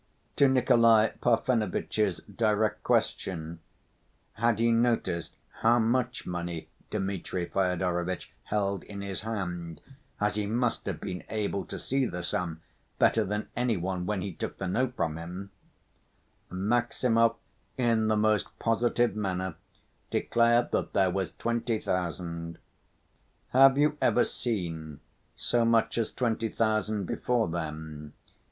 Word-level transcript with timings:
To 0.37 0.47
Nikolay 0.47 1.11
Parfenovitch's 1.21 2.21
direct 2.23 2.81
question, 2.81 3.59
had 4.33 4.57
he 4.57 4.71
noticed 4.71 5.35
how 5.61 5.77
much 5.77 6.25
money 6.25 6.69
Dmitri 6.89 7.45
Fyodorovitch 7.45 8.31
held 8.45 8.83
in 8.85 9.01
his 9.01 9.21
hand, 9.21 9.79
as 10.19 10.33
he 10.37 10.47
must 10.47 10.87
have 10.87 10.99
been 10.99 11.23
able 11.29 11.65
to 11.65 11.77
see 11.77 12.07
the 12.07 12.23
sum 12.23 12.61
better 12.97 13.23
than 13.23 13.49
any 13.55 13.77
one 13.77 14.07
when 14.07 14.23
he 14.23 14.33
took 14.33 14.57
the 14.57 14.67
note 14.67 14.95
from 14.95 15.17
him, 15.19 15.51
Maximov, 16.49 17.35
in 17.77 18.07
the 18.07 18.17
most 18.17 18.57
positive 18.57 19.15
manner, 19.15 19.53
declared 20.09 20.71
that 20.71 20.93
there 20.93 21.11
was 21.11 21.35
twenty 21.35 21.77
thousand. 21.77 22.57
"Have 23.49 23.77
you 23.77 23.99
ever 24.01 24.25
seen 24.25 24.99
so 25.37 25.63
much 25.63 25.99
as 25.99 26.11
twenty 26.11 26.49
thousand 26.49 27.05
before, 27.05 27.47
then?" 27.47 28.13